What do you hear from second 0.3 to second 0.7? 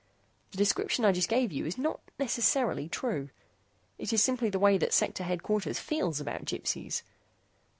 The